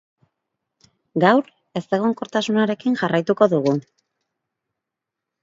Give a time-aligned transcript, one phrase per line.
[1.23, 1.51] Gaur
[1.81, 3.77] ezegonkortasunarekin jarraituko dugu.